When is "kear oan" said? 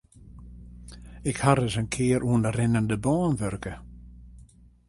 1.93-2.43